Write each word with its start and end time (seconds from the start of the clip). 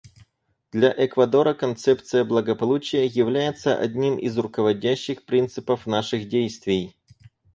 Для 0.71 0.91
Эквадора 0.97 1.53
концепция 1.53 2.25
благополучия 2.25 3.05
является 3.05 3.77
одним 3.77 4.17
из 4.17 4.35
руководящих 4.35 5.25
принципов 5.25 5.85
наших 5.85 6.27
действий. 6.27 6.95